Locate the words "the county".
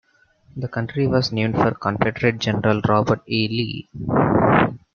0.57-1.05